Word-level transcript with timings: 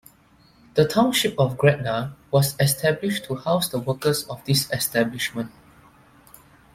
The 0.73 0.87
township 0.87 1.37
of 1.39 1.59
Gretna 1.59 2.15
was 2.31 2.55
established 2.59 3.25
to 3.25 3.35
house 3.35 3.69
the 3.69 3.77
workers 3.77 4.23
of 4.23 4.43
this 4.45 4.67
establishment. 4.71 5.51